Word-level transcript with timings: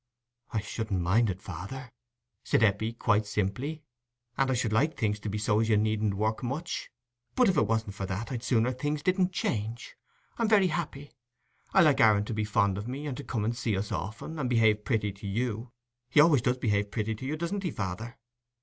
"I 0.51 0.61
shouldn't 0.61 0.99
mind 0.99 1.29
it, 1.29 1.43
father," 1.43 1.91
said 2.43 2.63
Eppie, 2.63 2.93
quite 2.93 3.27
simply. 3.27 3.83
"And 4.35 4.49
I 4.49 4.55
should 4.55 4.73
like 4.73 4.97
things 4.97 5.19
to 5.19 5.29
be 5.29 5.37
so 5.37 5.59
as 5.59 5.69
you 5.69 5.77
needn't 5.77 6.15
work 6.15 6.41
much. 6.41 6.89
But 7.35 7.49
if 7.49 7.55
it 7.55 7.67
wasn't 7.67 7.93
for 7.93 8.07
that, 8.07 8.31
I'd 8.31 8.41
sooner 8.41 8.71
things 8.71 9.03
didn't 9.03 9.31
change. 9.31 9.95
I'm 10.39 10.49
very 10.49 10.69
happy: 10.69 11.11
I 11.71 11.81
like 11.83 12.01
Aaron 12.01 12.25
to 12.25 12.33
be 12.33 12.45
fond 12.45 12.79
of 12.79 12.87
me, 12.87 13.05
and 13.05 13.27
come 13.27 13.45
and 13.45 13.55
see 13.55 13.77
us 13.77 13.91
often, 13.91 14.39
and 14.39 14.49
behave 14.49 14.85
pretty 14.85 15.11
to 15.11 15.27
you—he 15.27 16.19
always 16.19 16.41
does 16.41 16.57
behave 16.57 16.89
pretty 16.89 17.13
to 17.13 17.25
you, 17.27 17.37
doesn't 17.37 17.61
he, 17.61 17.69
father?" 17.69 18.17